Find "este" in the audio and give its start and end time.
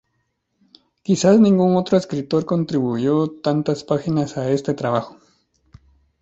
4.49-4.73